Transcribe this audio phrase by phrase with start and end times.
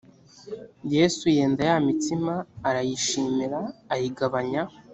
[0.95, 2.33] yesu yenda ya mitsima
[2.67, 3.59] arayishimira
[3.93, 4.61] ayigabanya